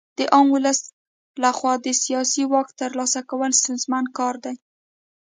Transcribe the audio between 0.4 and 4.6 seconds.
ولس لخوا د سیاسي واک ترلاسه کول ستونزمن کار دی.